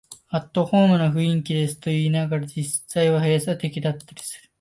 [0.29, 4.49] アットホームな雰囲気ですと言いながら、実際は閉鎖的だったりする